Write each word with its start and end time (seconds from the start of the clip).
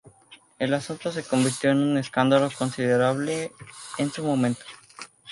El 0.57 0.73
asunto 0.73 1.11
se 1.11 1.21
convirtió 1.21 1.69
en 1.69 1.77
un 1.77 1.97
escándalo 1.99 2.49
considerable 2.57 3.51
en 3.99 4.11
su 4.11 4.23
momento. 4.23 4.65